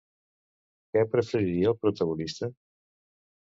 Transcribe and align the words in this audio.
Què 0.97 1.03
preferiria 1.11 1.71
el 1.73 1.79
protagonista? 1.83 2.53